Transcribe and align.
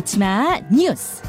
놓치마 0.00 0.60
뉴스. 0.70 1.22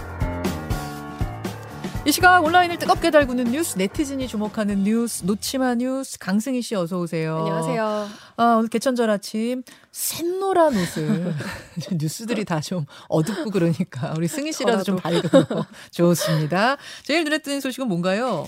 이 2.06 2.12
시각 2.12 2.44
온라인을 2.44 2.78
뜨겁게 2.78 3.12
달구는 3.12 3.46
뉴스, 3.46 3.78
네티즌이 3.78 4.28
주목하는 4.28 4.84
뉴스, 4.84 5.24
놓치마 5.24 5.76
뉴스, 5.76 6.20
강승희 6.20 6.62
씨 6.62 6.76
어서 6.76 7.00
오세요. 7.00 7.38
안녕하세요. 7.38 8.10
아, 8.36 8.44
오늘 8.58 8.68
개천절 8.68 9.10
아침 9.10 9.64
샛노란 9.94 10.76
옷을 10.76 11.34
뉴스들이 11.98 12.44
다 12.44 12.60
좀 12.60 12.86
어둡고 13.08 13.52
그러니까 13.52 14.14
우리 14.18 14.28
승희 14.28 14.52
씨라도 14.52 14.84
좀 14.84 14.98
밝고 14.98 15.30
좋습니다. 15.92 16.76
제일 17.06 17.24
눈에 17.24 17.38
띄는 17.38 17.62
소식은 17.62 17.88
뭔가요? 17.88 18.46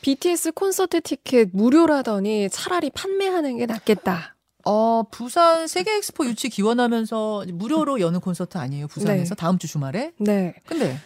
BTS 0.00 0.50
콘서트 0.50 1.00
티켓 1.00 1.50
무료라더니 1.52 2.48
차라리 2.50 2.90
판매하는 2.90 3.56
게 3.58 3.66
낫겠다. 3.66 4.34
어, 4.64 5.02
부산 5.10 5.66
세계 5.66 5.96
엑스포 5.96 6.24
유치 6.26 6.48
기원하면서 6.48 7.46
무료로 7.52 8.00
여는 8.00 8.20
콘서트 8.20 8.58
아니에요? 8.58 8.88
부산에서 8.88 9.34
네. 9.34 9.38
다음 9.38 9.58
주 9.58 9.66
주말에? 9.66 10.12
네. 10.18 10.54
근데 10.66 10.98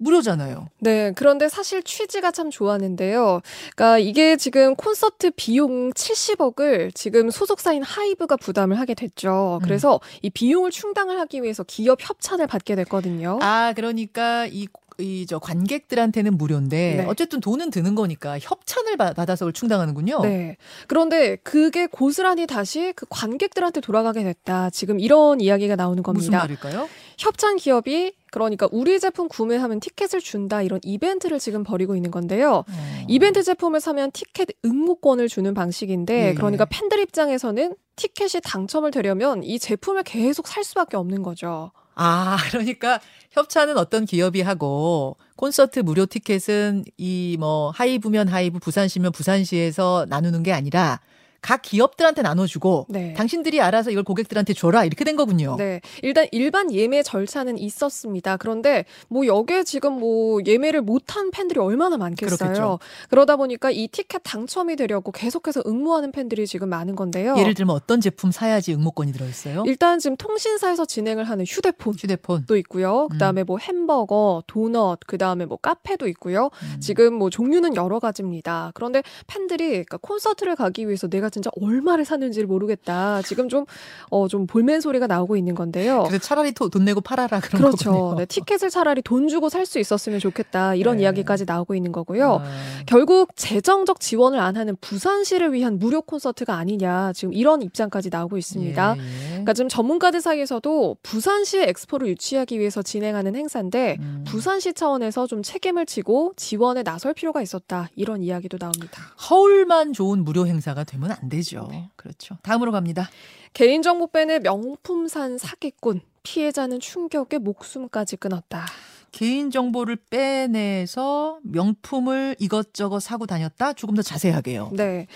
무료잖아요. 0.00 0.68
네. 0.78 1.12
그런데 1.14 1.48
사실 1.48 1.82
취지가 1.82 2.30
참 2.32 2.50
좋았는데요. 2.50 3.40
그러니까 3.76 3.98
이게 3.98 4.36
지금 4.36 4.74
콘서트 4.74 5.30
비용 5.36 5.92
70억을 5.92 6.94
지금 6.94 7.30
소속사인 7.30 7.82
하이브가 7.82 8.36
부담을 8.36 8.78
하게 8.78 8.94
됐죠. 8.94 9.58
음. 9.60 9.64
그래서 9.64 10.00
이 10.22 10.30
비용을 10.30 10.70
충당을 10.70 11.18
하기 11.20 11.42
위해서 11.42 11.62
기업 11.64 11.98
협찬을 12.00 12.46
받게 12.46 12.76
됐거든요. 12.76 13.38
아, 13.42 13.72
그러니까 13.76 14.46
이 14.46 14.66
이 15.00 15.26
저 15.26 15.38
관객들한테는 15.38 16.36
무료인데 16.36 16.94
네. 16.98 17.04
어쨌든 17.06 17.40
돈은 17.40 17.70
드는 17.70 17.94
거니까 17.94 18.38
협찬을 18.38 18.96
받- 18.96 19.14
받아서 19.16 19.50
충당하는군요. 19.52 20.20
네. 20.22 20.56
그런데 20.88 21.36
그게 21.36 21.86
고스란히 21.86 22.46
다시 22.46 22.92
그 22.96 23.06
관객들한테 23.08 23.80
돌아가게 23.80 24.22
됐다. 24.24 24.70
지금 24.70 24.98
이런 25.00 25.40
이야기가 25.40 25.76
나오는 25.76 26.02
겁니다. 26.02 26.20
무슨 26.26 26.38
말일까요? 26.38 26.88
협찬 27.18 27.56
기업이 27.56 28.12
그러니까 28.32 28.68
우리 28.72 28.98
제품 29.00 29.28
구매하면 29.28 29.80
티켓을 29.80 30.20
준다 30.20 30.62
이런 30.62 30.80
이벤트를 30.82 31.38
지금 31.38 31.64
벌이고 31.64 31.96
있는 31.96 32.10
건데요. 32.10 32.64
어. 32.66 33.04
이벤트 33.08 33.42
제품을 33.42 33.80
사면 33.80 34.10
티켓 34.12 34.48
응모권을 34.64 35.28
주는 35.28 35.52
방식인데 35.52 36.28
예. 36.30 36.34
그러니까 36.34 36.64
팬들 36.64 36.98
입장에서는 37.00 37.74
티켓이 37.96 38.40
당첨을 38.42 38.90
되려면 38.92 39.42
이 39.44 39.58
제품을 39.58 40.04
계속 40.04 40.46
살 40.48 40.64
수밖에 40.64 40.96
없는 40.96 41.22
거죠. 41.22 41.72
아, 42.02 42.36
그러니까 42.50 42.98
협찬은 43.32 43.76
어떤 43.76 44.06
기업이 44.06 44.40
하고 44.40 45.16
콘서트 45.36 45.80
무료 45.80 46.06
티켓은 46.06 46.84
이 46.98 47.36
뭐 47.38 47.70
하이브면 47.70 48.28
하이브, 48.28 48.58
부산시면 48.58 49.12
부산시에서 49.12 50.06
나누는 50.08 50.42
게 50.42 50.52
아니라 50.52 51.00
각 51.42 51.62
기업들한테 51.62 52.22
나눠주고 52.22 52.86
네. 52.88 53.14
당신들이 53.14 53.60
알아서 53.60 53.90
이걸 53.90 54.04
고객들한테 54.04 54.54
줘라 54.54 54.84
이렇게 54.84 55.04
된 55.04 55.16
거군요. 55.16 55.56
네. 55.56 55.80
일단 56.02 56.26
일반 56.32 56.72
예매 56.72 57.02
절차는 57.02 57.58
있었습니다. 57.58 58.36
그런데 58.36 58.84
뭐 59.08 59.26
여기에 59.26 59.64
지금 59.64 59.94
뭐 59.94 60.40
예매를 60.44 60.82
못한 60.82 61.30
팬들이 61.30 61.58
얼마나 61.60 61.96
많겠어요. 61.96 62.36
그렇겠죠. 62.36 62.78
그러다 63.08 63.36
보니까 63.36 63.70
이 63.70 63.88
티켓 63.88 64.20
당첨이 64.24 64.76
되려고 64.76 65.12
계속해서 65.12 65.62
응모하는 65.66 66.12
팬들이 66.12 66.46
지금 66.46 66.68
많은 66.68 66.94
건데요. 66.96 67.36
예를 67.38 67.54
들면 67.54 67.74
어떤 67.74 68.00
제품 68.00 68.30
사야지 68.30 68.74
응모권이 68.74 69.12
들어있어요? 69.12 69.64
일단 69.66 69.98
지금 69.98 70.16
통신사에서 70.16 70.84
진행을 70.84 71.24
하는 71.24 71.44
휴대폰 71.46 71.94
휴대폰. 71.94 72.44
도 72.46 72.56
있고요. 72.56 73.08
그다음에 73.08 73.44
뭐 73.44 73.58
햄버거, 73.58 74.42
도넛, 74.46 75.00
그다음에 75.06 75.46
뭐 75.46 75.56
카페도 75.56 76.08
있고요. 76.08 76.50
음. 76.62 76.80
지금 76.80 77.14
뭐 77.14 77.30
종류는 77.30 77.76
여러 77.76 77.98
가지입니다. 77.98 78.72
그런데 78.74 79.02
팬들이 79.26 79.68
그러니까 79.68 79.96
콘서트를 79.98 80.56
가기 80.56 80.86
위해서 80.86 81.08
내가 81.08 81.29
진짜 81.30 81.50
얼마를 81.60 82.04
샀는지를 82.04 82.46
모르겠다. 82.46 83.22
지금 83.22 83.48
좀 83.48 83.64
어 84.10 84.26
좀 84.28 84.46
볼멘 84.46 84.80
소리가 84.80 85.06
나오고 85.06 85.36
있는 85.36 85.54
건데요. 85.54 86.04
그래서 86.06 86.18
차라리 86.24 86.52
도- 86.52 86.68
돈 86.68 86.84
내고 86.84 87.00
팔아라 87.00 87.40
그런 87.40 87.62
그렇죠. 87.62 87.92
거군요. 87.92 88.14
네, 88.18 88.26
티켓을 88.26 88.70
차라리 88.70 89.02
돈 89.02 89.28
주고 89.28 89.48
살 89.48 89.64
수 89.66 89.78
있었으면 89.78 90.18
좋겠다. 90.20 90.74
이런 90.74 90.96
네. 90.96 91.02
이야기까지 91.04 91.44
나오고 91.46 91.74
있는 91.74 91.92
거고요. 91.92 92.40
아, 92.42 92.44
결국 92.86 93.30
재정적 93.36 94.00
지원을 94.00 94.38
안 94.40 94.56
하는 94.56 94.76
부산시를 94.80 95.52
위한 95.52 95.78
무료 95.78 96.02
콘서트가 96.02 96.54
아니냐. 96.56 97.12
지금 97.14 97.32
이런 97.32 97.62
입장까지 97.62 98.08
나오고 98.10 98.36
있습니다. 98.36 98.94
예, 98.96 99.00
예. 99.00 99.28
그러니까 99.30 99.52
지금 99.52 99.68
전문가들 99.68 100.20
사이에서도 100.20 100.96
부산시의 101.02 101.68
엑스포를 101.68 102.08
유치하기 102.08 102.58
위해서 102.58 102.82
진행하는 102.82 103.36
행사인데 103.36 103.96
음. 104.00 104.24
부산시 104.26 104.72
차원에서 104.74 105.26
좀 105.26 105.42
책임을 105.42 105.86
지고 105.86 106.32
지원에 106.36 106.82
나설 106.82 107.14
필요가 107.14 107.42
있었다. 107.42 107.88
이런 107.96 108.22
이야기도 108.22 108.58
나옵니다. 108.58 109.02
허울만 109.30 109.92
좋은 109.92 110.24
무료 110.24 110.46
행사가 110.46 110.84
되면 110.84 111.12
안 111.12 111.19
되죠. 111.28 111.68
네. 111.70 111.90
그렇죠. 111.96 112.36
다음으로 112.42 112.72
갑니다. 112.72 113.08
개인정보 113.52 114.08
빼내 114.08 114.38
명품산 114.40 115.38
사기꾼. 115.38 116.00
피해자는 116.22 116.80
충격에 116.80 117.38
목숨까지 117.38 118.16
끊었다. 118.16 118.66
개인 119.12 119.50
정보를 119.50 119.96
빼내서 120.10 121.38
명품을 121.42 122.36
이것저것 122.38 123.00
사고 123.00 123.26
다녔다. 123.26 123.72
조금 123.72 123.94
더 123.96 124.02
자세하게요. 124.02 124.70
네. 124.74 125.06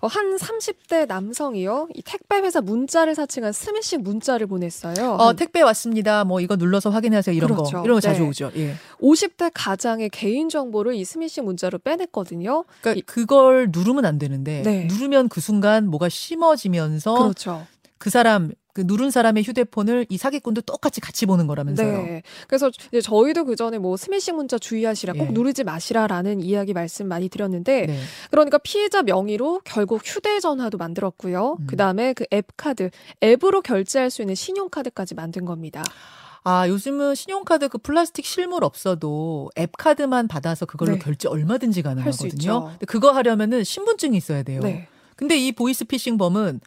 어, 0.00 0.06
한 0.06 0.36
30대 0.36 1.06
남성이요. 1.06 1.88
이 1.94 2.02
택배 2.02 2.36
회사 2.38 2.60
문자를 2.60 3.14
사칭한 3.14 3.52
스매싱 3.52 4.02
문자를 4.02 4.46
보냈어요. 4.46 5.12
어, 5.14 5.28
한 5.28 5.36
택배 5.36 5.60
왔습니다. 5.62 6.24
뭐 6.24 6.40
이거 6.40 6.56
눌러서 6.56 6.90
확인하세요. 6.90 7.34
이런 7.34 7.50
그렇죠. 7.50 7.78
거. 7.78 7.84
이런 7.84 7.96
거 7.96 8.00
자주 8.00 8.22
네. 8.22 8.28
오죠. 8.28 8.50
예. 8.56 8.74
50대 9.00 9.50
가장의 9.52 10.10
개인 10.10 10.48
정보를 10.48 10.94
이 10.94 11.04
스매싱 11.04 11.44
문자로 11.44 11.78
빼냈거든요. 11.78 12.64
그러니까 12.80 12.98
이- 12.98 13.02
그걸 13.02 13.68
누르면 13.72 14.04
안 14.04 14.18
되는데 14.18 14.62
네. 14.62 14.84
누르면 14.86 15.28
그 15.28 15.40
순간 15.40 15.86
뭐가 15.88 16.08
심어지면서 16.08 17.14
그렇죠. 17.14 17.66
그 17.98 18.08
사람 18.08 18.52
그 18.72 18.82
누른 18.86 19.10
사람의 19.10 19.42
휴대폰을 19.44 20.06
이 20.08 20.16
사기꾼도 20.16 20.62
똑같이 20.62 21.00
같이 21.00 21.26
보는 21.26 21.46
거라면서요. 21.46 22.02
네. 22.02 22.22
그래서 22.48 22.70
이제 22.88 23.00
저희도 23.00 23.44
그 23.44 23.56
전에 23.56 23.78
뭐 23.78 23.96
스매싱 23.98 24.36
문자 24.36 24.58
주의하시라, 24.58 25.12
꼭 25.12 25.28
예. 25.28 25.32
누르지 25.32 25.64
마시라라는 25.64 26.40
이야기 26.40 26.72
말씀 26.72 27.06
많이 27.06 27.28
드렸는데, 27.28 27.86
네. 27.86 28.00
그러니까 28.30 28.58
피해자 28.58 29.02
명의로 29.02 29.60
결국 29.64 30.00
휴대전화도 30.04 30.78
만들었고요. 30.78 31.58
음. 31.60 31.66
그 31.66 31.76
다음에 31.76 32.14
그 32.14 32.24
앱 32.32 32.46
카드, 32.56 32.90
앱으로 33.24 33.60
결제할 33.60 34.08
수 34.08 34.22
있는 34.22 34.36
신용카드까지 34.36 35.16
만든 35.16 35.44
겁니다. 35.44 35.82
아, 36.44 36.68
요즘은 36.68 37.16
신용카드 37.16 37.68
그 37.68 37.78
플라스틱 37.78 38.24
실물 38.24 38.62
없어도 38.64 39.50
앱 39.58 39.76
카드만 39.76 40.28
받아서 40.28 40.64
그걸로 40.64 40.92
네. 40.92 40.98
결제 41.00 41.28
얼마든지. 41.28 41.82
가능하거든요. 41.82 42.64
근데 42.70 42.86
그거 42.86 43.10
하려면은 43.10 43.64
신분증이 43.64 44.16
있어야 44.16 44.42
돼요. 44.44 44.60
네. 44.60 44.86
근데 45.16 45.36
이 45.36 45.52
보이스피싱범은 45.52 46.60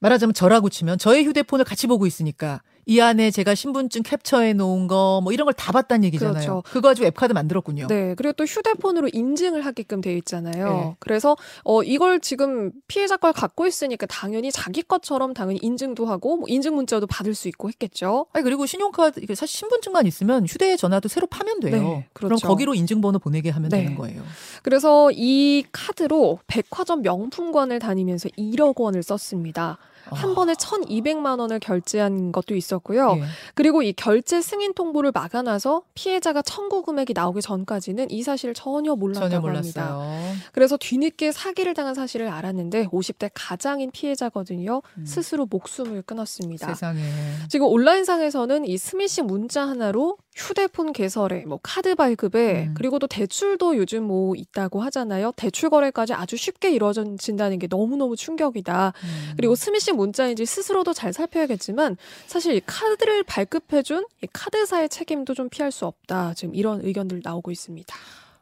말하자면 0.00 0.34
저라고 0.34 0.68
치면 0.68 0.98
저의 0.98 1.24
휴대폰을 1.24 1.64
같이 1.64 1.86
보고 1.86 2.06
있으니까 2.06 2.62
이 2.88 3.00
안에 3.00 3.32
제가 3.32 3.54
신분증 3.56 4.02
cap처해 4.04 4.52
놓은 4.52 4.86
거 4.86 5.20
뭐 5.22 5.32
이런 5.32 5.44
걸 5.44 5.52
다 5.54 5.72
봤다는 5.72 6.04
얘기잖아요. 6.04 6.34
그렇죠. 6.34 6.62
그거 6.66 6.88
가지고 6.88 7.06
앱카드 7.08 7.32
만들었군요. 7.32 7.86
네. 7.88 8.14
그리고 8.16 8.32
또 8.34 8.44
휴대폰으로 8.44 9.08
인증을 9.12 9.64
하게끔 9.66 10.00
돼 10.00 10.14
있잖아요. 10.18 10.68
네. 10.68 10.96
그래서 11.00 11.36
어 11.64 11.82
이걸 11.82 12.20
지금 12.20 12.70
피해자 12.86 13.16
걸 13.16 13.32
갖고 13.32 13.66
있으니까 13.66 14.06
당연히 14.06 14.52
자기 14.52 14.82
것처럼 14.82 15.34
당연히 15.34 15.58
인증도 15.62 16.06
하고 16.06 16.36
뭐 16.36 16.46
인증 16.48 16.74
문자도 16.76 17.06
받을 17.08 17.34
수 17.34 17.48
있고 17.48 17.68
했겠죠. 17.68 18.26
아니 18.32 18.44
그리고 18.44 18.66
신용카드 18.66 19.20
이게 19.20 19.34
사실 19.34 19.56
신분증만 19.58 20.06
있으면 20.06 20.46
휴대 20.46 20.76
전화도 20.76 21.08
새로 21.08 21.26
파면 21.26 21.60
돼요. 21.60 21.72
네, 21.82 22.06
그럼 22.12 22.28
그렇죠. 22.28 22.46
거기로 22.46 22.74
인증번호 22.74 23.18
보내게 23.18 23.50
하면 23.50 23.70
네. 23.70 23.78
되는 23.82 23.96
거예요. 23.96 24.22
그래서 24.62 25.10
이 25.12 25.64
카드로 25.72 26.38
백화점 26.46 27.02
명품관을 27.02 27.78
다니면서 27.78 28.28
1억 28.38 28.78
원을 28.78 29.02
썼습니다. 29.02 29.78
한 30.10 30.30
아. 30.30 30.34
번에 30.34 30.52
1,200만 30.54 31.38
원을 31.40 31.58
결제한 31.58 32.32
것도 32.32 32.54
있었고요. 32.54 33.16
예. 33.18 33.24
그리고 33.54 33.82
이 33.82 33.92
결제 33.92 34.40
승인 34.40 34.74
통보를 34.74 35.10
막아놔서 35.12 35.82
피해자가 35.94 36.42
청구 36.42 36.82
금액이 36.82 37.12
나오기 37.14 37.42
전까지는 37.42 38.10
이 38.10 38.22
사실을 38.22 38.54
전혀 38.54 38.94
몰랐다고 38.94 39.28
전혀 39.30 39.56
합니다. 39.56 39.92
몰랐어요. 39.92 40.34
그래서 40.52 40.76
뒤늦게 40.76 41.32
사기를 41.32 41.74
당한 41.74 41.94
사실을 41.94 42.28
알았는데 42.28 42.86
50대 42.86 43.30
가장인 43.34 43.90
피해자거든요. 43.90 44.82
음. 44.98 45.06
스스로 45.06 45.46
목숨을 45.46 46.02
끊었습니다. 46.02 46.68
세상에. 46.68 47.00
지금 47.48 47.66
온라인상에서는 47.66 48.64
이 48.66 48.78
스미싱 48.78 49.26
문자 49.26 49.66
하나로 49.66 50.18
휴대폰 50.36 50.92
개설에 50.92 51.44
뭐 51.46 51.58
카드 51.62 51.94
발급에 51.94 52.66
음. 52.68 52.74
그리고 52.76 52.98
또 52.98 53.06
대출도 53.06 53.78
요즘 53.78 54.04
뭐 54.04 54.34
있다고 54.36 54.82
하잖아요. 54.82 55.32
대출 55.34 55.70
거래까지 55.70 56.12
아주 56.12 56.36
쉽게 56.36 56.70
이루어진다는 56.70 57.58
게 57.58 57.66
너무너무 57.68 58.16
충격이다. 58.16 58.92
음. 58.94 59.32
그리고 59.36 59.54
스미싱 59.54 59.95
문자인지 59.96 60.46
스스로도 60.46 60.92
잘 60.92 61.12
살펴야겠지만 61.12 61.96
사실 62.26 62.54
이 62.54 62.60
카드를 62.64 63.22
발급해준 63.24 64.06
이 64.22 64.26
카드사의 64.32 64.88
책임도 64.88 65.34
좀 65.34 65.48
피할 65.48 65.72
수 65.72 65.86
없다. 65.86 66.34
지금 66.34 66.54
이런 66.54 66.80
의견들 66.84 67.20
나오고 67.24 67.50
있습니다. 67.50 67.94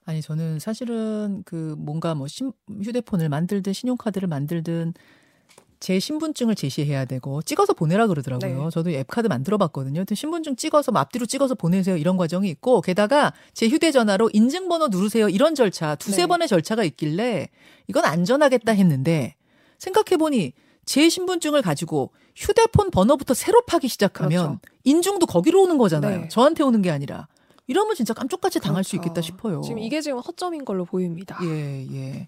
아니 0.07 0.21
저는 0.21 0.59
사실은 0.59 1.43
그 1.47 1.75
뭔가 1.79 2.15
뭐 2.15 2.29
신, 2.29 2.53
휴대폰을 2.69 3.29
만들든 3.29 3.73
신용카드를 3.73 4.29
만들든 4.29 4.93
제 5.81 5.99
신분증을 5.99 6.55
제시해야 6.55 7.05
되고 7.05 7.43
찍어서 7.43 7.75
보내라 7.75 8.07
그러더라고요. 8.07 8.65
네. 8.65 8.71
저도 8.71 8.91
앱카드 8.91 9.27
만들어 9.27 9.59
봤거든요. 9.59 10.01
하여튼 10.01 10.15
신분증 10.15 10.57
찍어서 10.57 10.93
뭐 10.93 11.01
앞뒤로 11.03 11.27
찍어서 11.27 11.55
보내세요 11.55 11.97
이런 11.97 12.17
과정이 12.17 12.49
있고 12.49 12.81
게다가 12.81 13.35
제 13.53 13.69
휴대전화로 13.69 14.31
인증번호 14.33 14.89
누르세요 14.89 15.29
이런 15.29 15.55
절차 15.55 15.95
두세 15.95 16.23
네. 16.23 16.27
번의 16.27 16.49
절차가 16.49 16.85
있길래 16.85 17.49
이건 17.89 18.05
안전하겠다 18.07 18.73
했는데 18.73 19.35
생각해 19.79 20.17
보니 20.17 20.55
제 20.85 21.09
신분증을 21.09 21.63
가지고 21.63 22.11
휴대폰 22.37 22.91
번호부터 22.91 23.35
새로 23.35 23.63
파기 23.63 23.89
시작하면 23.89 24.31
그렇죠. 24.31 24.61
인중도 24.85 25.27
거기로 25.27 25.63
오는 25.63 25.79
거잖아요. 25.79 26.21
네. 26.23 26.29
저한테 26.29 26.63
오는 26.65 26.83
게 26.83 26.91
아니라. 26.91 27.29
이러면 27.67 27.95
진짜 27.95 28.13
깜쪽같이 28.13 28.61
당할 28.61 28.85
수 28.85 28.91
그렇죠. 28.93 29.07
있겠다 29.09 29.23
싶어요. 29.23 29.63
지금 29.63 29.79
이게 29.79 30.01
지금 30.01 30.19
허점인 30.19 30.65
걸로 30.65 30.85
보입니다. 30.85 31.39
예, 31.43 31.87
예. 31.93 32.27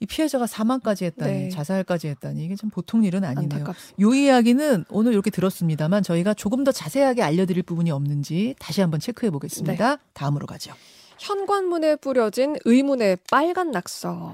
이 0.00 0.06
피해자가 0.06 0.46
사망까지 0.46 1.04
했다니, 1.04 1.32
네. 1.32 1.48
자살까지 1.50 2.08
했다니 2.08 2.44
이게 2.44 2.56
좀 2.56 2.70
보통 2.70 3.04
일은 3.04 3.24
아니네요. 3.24 3.58
안타깝습니다. 3.60 4.02
요 4.02 4.14
이야기는 4.14 4.86
오늘 4.88 5.12
이렇게 5.12 5.30
들었습니다만 5.30 6.02
저희가 6.02 6.34
조금 6.34 6.64
더 6.64 6.72
자세하게 6.72 7.22
알려드릴 7.22 7.62
부분이 7.62 7.90
없는지 7.90 8.54
다시 8.58 8.80
한번 8.80 9.00
체크해 9.00 9.30
보겠습니다. 9.30 9.96
네. 9.96 10.02
다음으로 10.14 10.46
가죠. 10.46 10.72
현관문에 11.18 11.96
뿌려진 11.96 12.56
의문의 12.64 13.18
빨간 13.30 13.70
낙서. 13.70 14.32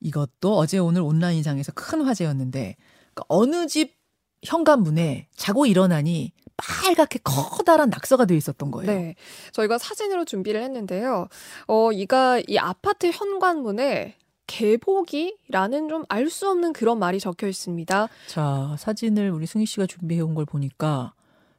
이것도 0.00 0.56
어제 0.56 0.78
오늘 0.78 1.02
온라인상에서 1.02 1.72
큰 1.74 2.02
화제였는데 2.02 2.76
그러니까 3.14 3.24
어느 3.28 3.66
집 3.66 3.94
현관문에 4.44 5.28
자고 5.34 5.66
일어나니 5.66 6.32
빨갛게 6.56 7.20
커다란 7.24 7.90
낙서가 7.90 8.24
되어 8.24 8.36
있었던 8.36 8.70
거예요. 8.70 8.90
네. 8.90 9.14
저희가 9.52 9.78
사진으로 9.78 10.24
준비를 10.24 10.62
했는데요. 10.62 11.28
어, 11.66 11.92
이가 11.92 12.40
이 12.46 12.56
아파트 12.58 13.10
현관문에 13.10 14.16
개복이라는 14.46 15.88
좀 15.88 16.04
알 16.08 16.30
수 16.30 16.48
없는 16.48 16.72
그런 16.72 16.98
말이 16.98 17.18
적혀 17.20 17.48
있습니다. 17.48 18.08
자 18.28 18.76
사진을 18.78 19.30
우리 19.30 19.46
승희 19.46 19.66
씨가 19.66 19.86
준비해 19.86 20.20
온 20.20 20.34
걸 20.34 20.44
보니까 20.44 21.12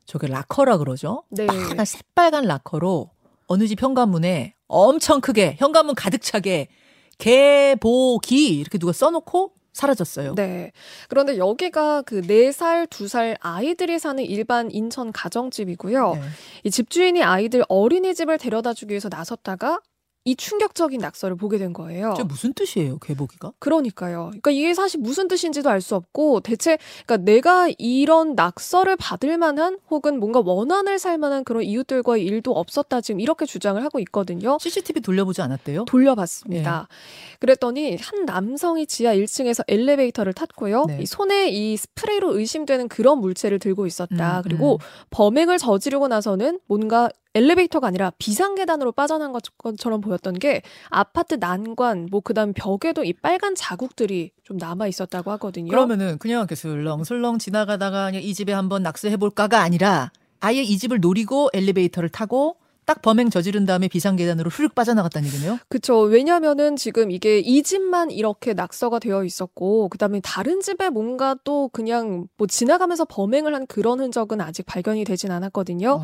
저게 0.05 0.27
라커라 0.27 0.77
그러죠? 0.77 1.23
네. 1.29 1.47
빨간 1.47 1.85
새빨간 1.85 2.45
라커로 2.45 3.09
어느 3.47 3.67
집 3.67 3.81
현관문에 3.81 4.55
엄청 4.67 5.19
크게 5.21 5.55
현관문 5.59 5.95
가득 5.95 6.21
차게 6.21 6.69
개보기 7.17 8.59
이렇게 8.59 8.77
누가 8.77 8.93
써놓고 8.93 9.53
사라졌어요. 9.73 10.35
네. 10.35 10.71
그런데 11.07 11.37
여기가 11.37 12.01
그 12.01 12.21
4살, 12.21 12.87
2살 12.87 13.37
아이들이 13.39 13.99
사는 13.99 14.23
일반 14.23 14.71
인천 14.71 15.11
가정집이고요. 15.11 16.13
네. 16.15 16.21
이 16.63 16.71
집주인이 16.71 17.23
아이들 17.23 17.63
어린이집을 17.69 18.39
데려다 18.39 18.73
주기 18.73 18.93
위해서 18.93 19.07
나섰다가 19.09 19.79
이 20.27 20.35
충격적인 20.35 20.99
낙서를 20.99 21.37
보게 21.37 21.57
된 21.57 21.71
거예요. 21.71 22.13
저 22.17 22.25
무슨 22.25 22.53
뜻이에요, 22.53 22.97
개보기가? 22.99 23.53
그러니까요. 23.59 24.25
그러니까 24.25 24.51
이게 24.51 24.73
사실 24.73 24.99
무슨 24.99 25.29
뜻인지도 25.29 25.69
알 25.69 25.77
수 25.79 25.95
없고 25.95 26.41
대체 26.41 26.77
그러니까 27.05 27.17
내가 27.31 27.69
이런 27.77 28.35
낙서를 28.35 28.97
받을 28.97 29.37
만한 29.37 29.77
혹은 29.89 30.19
뭔가 30.19 30.41
원한을 30.43 30.99
살 30.99 31.17
만한 31.17 31.45
그런 31.45 31.63
이웃들과의 31.63 32.25
일도 32.25 32.51
없었다 32.51 32.99
지금 32.99 33.21
이렇게 33.21 33.45
주장을 33.45 33.81
하고 33.81 33.99
있거든요. 33.99 34.57
CCTV 34.59 35.01
돌려보지 35.01 35.41
않았대요? 35.43 35.85
돌려봤습니다. 35.85 36.87
예. 36.89 37.37
그랬더니 37.39 37.95
한 38.01 38.25
남성이 38.25 38.85
지하 38.85 39.13
1층에서 39.15 39.63
엘리베이터를 39.67 40.33
탔고요. 40.33 40.85
네. 40.87 40.99
이 41.01 41.05
손에 41.05 41.49
이 41.49 41.77
스프레이로 41.77 42.37
의심되는 42.37 42.89
그런 42.89 43.19
물체를 43.19 43.59
들고 43.59 43.85
있었다. 43.85 44.39
음, 44.39 44.41
그리고 44.43 44.73
음. 44.73 44.77
범행을 45.11 45.57
저지르고 45.59 46.07
나서는 46.09 46.59
뭔가 46.67 47.09
엘리베이터가 47.35 47.87
아니라 47.87 48.11
비상계단으로 48.17 48.91
빠져난 48.91 49.31
것- 49.31 49.43
것처럼 49.57 50.01
보였던 50.01 50.39
게 50.39 50.61
아파트 50.89 51.35
난관, 51.35 52.07
뭐 52.11 52.21
그다음 52.21 52.53
벽에도 52.53 53.03
이 53.03 53.13
빨간 53.13 53.55
자국들이 53.55 54.31
좀 54.43 54.57
남아 54.57 54.87
있었다고 54.87 55.31
하거든요. 55.31 55.69
그러면은 55.69 56.17
그냥 56.17 56.39
이렇게 56.39 56.55
슬렁슬렁 56.55 57.39
지나가다가 57.39 58.05
그냥 58.07 58.21
이 58.23 58.33
집에 58.33 58.53
한번 58.53 58.83
낙서해 58.83 59.17
볼까가 59.17 59.61
아니라 59.61 60.11
아예 60.39 60.61
이 60.61 60.77
집을 60.77 60.99
노리고 60.99 61.49
엘리베이터를 61.53 62.09
타고 62.09 62.57
딱 62.87 63.01
범행 63.01 63.29
저지른 63.29 63.65
다음에 63.65 63.89
비상계단으로 63.89 64.49
훌 64.49 64.69
빠져나갔다는 64.69 65.27
얘기네요. 65.27 65.59
그쵸. 65.67 65.99
왜냐면은 65.99 66.77
지금 66.77 67.11
이게 67.11 67.39
이 67.39 67.61
집만 67.61 68.11
이렇게 68.11 68.53
낙서가 68.53 68.99
되어 68.99 69.25
있었고, 69.25 69.89
그 69.89 69.97
다음에 69.97 70.21
다른 70.23 70.61
집에 70.61 70.89
뭔가 70.89 71.35
또 71.43 71.67
그냥 71.73 72.27
뭐 72.37 72.47
지나가면서 72.47 73.03
범행을 73.03 73.53
한 73.53 73.67
그런 73.67 73.99
흔적은 73.99 74.39
아직 74.39 74.65
발견이 74.65 75.03
되진 75.03 75.31
않았거든요. 75.31 75.89
어. 75.89 76.01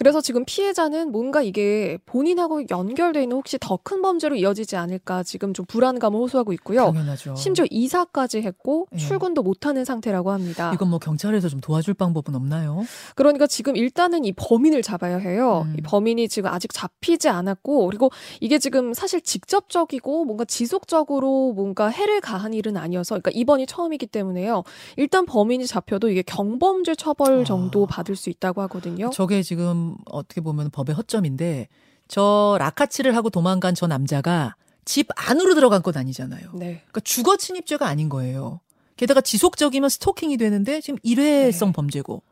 그래서 0.00 0.20
지금 0.20 0.44
피해자는 0.44 1.12
뭔가 1.12 1.40
이게 1.40 1.98
본인하고 2.04 2.64
연결돼 2.68 3.22
있는 3.22 3.36
혹시 3.36 3.56
더 3.60 3.78
큰 3.84 4.02
범죄로 4.02 4.34
이어지지 4.34 4.76
않을까 4.76 5.22
지금 5.22 5.52
좀 5.54 5.66
불안감을 5.66 6.18
호소하고 6.18 6.52
있고요. 6.54 6.86
당연하죠. 6.86 7.36
심지어 7.36 7.64
이사까지 7.70 8.40
했고 8.40 8.88
예. 8.94 8.96
출근도 8.96 9.42
못하는 9.44 9.84
상태라고 9.84 10.32
합니다. 10.32 10.72
이건 10.74 10.88
뭐 10.88 10.98
경찰에서 10.98 11.48
좀 11.48 11.60
도와줄 11.60 11.94
방법은 11.94 12.34
없나요? 12.34 12.82
그러니까 13.14 13.46
지금 13.46 13.76
일단은 13.76 14.24
이 14.24 14.32
범인을 14.32 14.82
잡아야 14.82 15.18
해요. 15.18 15.66
음. 15.68 15.76
이 15.78 15.82
범인이 15.82 16.23
지금 16.28 16.50
아직 16.50 16.72
잡히지 16.72 17.28
않았고 17.28 17.86
그리고 17.86 18.10
이게 18.40 18.58
지금 18.58 18.94
사실 18.94 19.20
직접적이고 19.20 20.24
뭔가 20.24 20.44
지속적으로 20.44 21.52
뭔가 21.52 21.88
해를 21.88 22.20
가한 22.20 22.54
일은 22.54 22.76
아니어서 22.76 23.14
그러니까 23.14 23.30
이번이 23.34 23.66
처음이기 23.66 24.06
때문에요. 24.06 24.64
일단 24.96 25.26
범인이 25.26 25.66
잡혀도 25.66 26.08
이게 26.08 26.22
경범죄 26.22 26.94
처벌 26.94 27.40
아. 27.40 27.44
정도 27.44 27.86
받을 27.86 28.16
수 28.16 28.30
있다고 28.30 28.62
하거든요. 28.62 29.10
저게 29.10 29.42
지금 29.42 29.96
어떻게 30.06 30.40
보면 30.40 30.70
법의 30.70 30.94
허점인데 30.94 31.68
저 32.08 32.56
라카치를 32.58 33.16
하고 33.16 33.30
도망간 33.30 33.74
저 33.74 33.86
남자가 33.86 34.54
집 34.84 35.08
안으로 35.16 35.54
들어간 35.54 35.82
건 35.82 35.96
아니잖아요. 35.96 36.50
네. 36.54 36.82
그러니까 36.86 37.00
주거 37.00 37.36
침입죄가 37.36 37.86
아닌 37.86 38.08
거예요. 38.08 38.60
게다가 38.96 39.20
지속적이면 39.20 39.88
스토킹이 39.88 40.36
되는데 40.36 40.80
지금 40.80 40.98
일회성 41.02 41.70
네. 41.70 41.72
범죄고. 41.72 42.22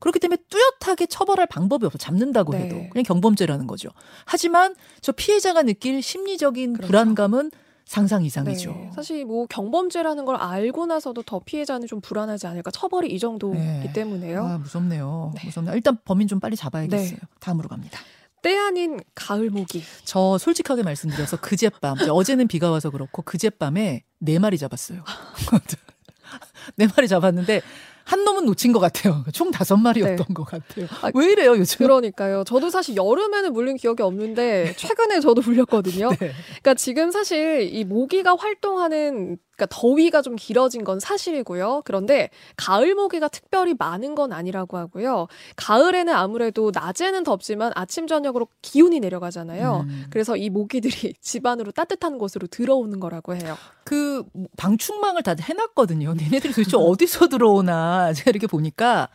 그렇기 0.00 0.18
때문에 0.18 0.38
뚜렷하게 0.48 1.06
처벌할 1.06 1.46
방법이 1.46 1.86
없어. 1.86 1.98
잡는다고 1.98 2.52
네. 2.52 2.64
해도. 2.64 2.76
그냥 2.90 3.04
경범죄라는 3.04 3.66
거죠. 3.66 3.88
하지만 4.24 4.74
저 5.00 5.12
피해자가 5.12 5.62
느낄 5.62 6.02
심리적인 6.02 6.74
그렇죠. 6.74 6.86
불안감은 6.88 7.50
상상 7.86 8.24
이상이죠. 8.24 8.70
네. 8.70 8.90
사실 8.94 9.24
뭐 9.26 9.46
경범죄라는 9.46 10.24
걸 10.24 10.36
알고 10.36 10.86
나서도 10.86 11.22
더 11.22 11.38
피해자는 11.40 11.86
좀 11.86 12.00
불안하지 12.00 12.46
않을까. 12.46 12.70
처벌이 12.70 13.12
이 13.12 13.18
정도이기 13.18 13.60
네. 13.60 13.92
때문에요. 13.92 14.44
아, 14.44 14.58
무섭네요. 14.58 15.32
네. 15.34 15.42
무섭네요. 15.44 15.74
일단 15.74 15.98
범인 16.04 16.26
좀 16.26 16.40
빨리 16.40 16.56
잡아야겠어요. 16.56 17.18
다음으로 17.40 17.68
갑니다. 17.68 18.00
때 18.42 18.56
아닌 18.58 19.00
가을 19.14 19.48
모기. 19.50 19.82
저 20.04 20.36
솔직하게 20.38 20.82
말씀드려서 20.82 21.38
그젯밤 21.38 21.96
이제 21.96 22.10
어제는 22.10 22.46
비가 22.46 22.70
와서 22.70 22.90
그렇고 22.90 23.22
그젯밤에 23.22 24.04
네 24.18 24.38
마리 24.38 24.58
잡았어요. 24.58 25.02
네 26.76 26.86
마리 26.94 27.08
잡았는데 27.08 27.62
한 28.04 28.24
놈은 28.24 28.44
놓친 28.44 28.72
것 28.72 28.78
같아요. 28.80 29.24
총 29.32 29.50
다섯 29.50 29.76
마리였던 29.76 30.26
것 30.34 30.44
같아요. 30.44 30.86
아, 31.02 31.10
왜 31.14 31.32
이래요 31.32 31.56
요즘? 31.56 31.78
그러니까요. 31.78 32.44
저도 32.44 32.70
사실 32.70 32.96
여름에는 32.96 33.52
물린 33.52 33.76
기억이 33.76 34.02
없는데 34.02 34.74
최근에 34.76 35.20
저도 35.20 35.42
물렸거든요. 35.42 36.10
네. 36.20 36.32
그러니까 36.46 36.74
지금 36.74 37.10
사실 37.10 37.62
이 37.72 37.84
모기가 37.84 38.36
활동하는 38.36 39.38
그러니까 39.56 39.66
더위가 39.70 40.22
좀 40.22 40.36
길어진 40.36 40.84
건 40.84 41.00
사실이고요. 41.00 41.82
그런데 41.84 42.30
가을 42.56 42.94
모기가 42.94 43.28
특별히 43.28 43.74
많은 43.78 44.14
건 44.14 44.32
아니라고 44.32 44.76
하고요. 44.76 45.28
가을에는 45.56 46.12
아무래도 46.12 46.72
낮에는 46.74 47.24
덥지만 47.24 47.72
아침 47.74 48.06
저녁으로 48.06 48.48
기온이 48.62 49.00
내려가잖아요. 49.00 49.86
음. 49.88 50.06
그래서 50.10 50.36
이 50.36 50.50
모기들이 50.50 51.14
집 51.20 51.46
안으로 51.46 51.70
따뜻한 51.72 52.18
곳으로 52.18 52.46
들어오는 52.46 52.98
거라고 53.00 53.34
해요. 53.34 53.56
그 53.84 54.24
방충망을 54.56 55.22
다 55.22 55.34
해놨거든요. 55.40 56.14
얘네들이 56.20 56.52
도대체 56.52 56.76
어디서 56.76 57.28
들어오나 57.28 58.12
제가 58.12 58.30
이렇게 58.30 58.46
보니까 58.46 59.08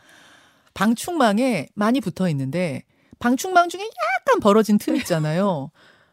방충망에 0.74 1.68
많이 1.74 2.00
붙어 2.00 2.28
있는데 2.30 2.84
방충망 3.18 3.68
중에 3.68 3.82
약간 3.82 4.40
벌어진 4.40 4.78
틈 4.78 4.96
있잖아요. 4.96 5.70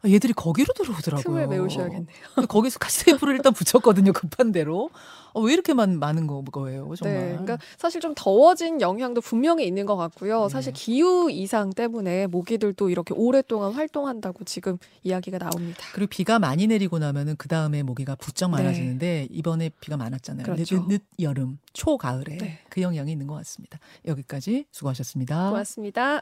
아, 0.08 0.12
얘들이 0.12 0.34
거기로 0.34 0.74
들어오더라고요. 0.74 1.24
틈을 1.24 1.48
메우셔야겠네요. 1.48 2.08
거기서 2.48 2.80
가스테이프를 2.80 3.36
일단 3.36 3.54
붙였거든요. 3.54 4.14
급한 4.14 4.52
대로. 4.52 4.90
어, 5.34 5.42
왜 5.42 5.54
이렇게 5.54 5.74
많, 5.74 6.00
많은 6.00 6.26
거, 6.26 6.42
거예요, 6.42 6.92
정말. 6.96 7.20
네, 7.20 7.28
그러니까 7.32 7.58
사실 7.78 8.02
좀 8.02 8.14
더워진 8.16 8.82
영향도 8.82 9.22
분명히 9.22 9.68
있는 9.68 9.86
것 9.86 9.96
같고요. 9.96 10.44
네. 10.44 10.50
사실 10.50 10.74
기후 10.74 11.30
이상 11.30 11.72
때문에 11.72 12.28
모기들도 12.28 12.90
이렇게 12.90 13.14
오랫동안 13.14 13.74
활동한다고 13.74 14.46
지금 14.46 14.78
이야기가 15.04 15.38
나옵니다. 15.38 15.84
그리고 15.94 16.10
비가 16.10 16.40
많이 16.40 16.66
내리고 16.66 16.98
나면은 16.98 17.36
그 17.38 17.48
다음에 17.48 17.84
모기가 17.84 18.16
부쩍 18.16 18.52
네. 18.52 18.58
많아지는데 18.58 19.28
이번에 19.30 19.70
비가 19.80 19.98
많았잖아요. 19.98 20.44
그렇죠. 20.44 20.88
늦, 20.88 21.02
늦 21.02 21.04
여름, 21.20 21.60
초 21.74 21.98
가을에 21.98 22.38
네. 22.38 22.60
그 22.70 22.82
영향이 22.82 23.12
있는 23.12 23.28
것 23.28 23.36
같습니다. 23.36 23.80
여기까지 24.06 24.66
수고하셨습니다. 24.72 25.50
고맙습니다. 25.50 26.22